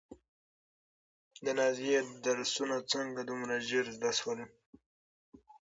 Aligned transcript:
د 1.45 1.47
نازيې 1.59 1.97
درسونه 2.25 2.77
څنګه 2.91 3.21
دومره 3.29 3.55
ژر 3.67 3.85
زده 3.97 4.11
شول؟ 4.19 4.39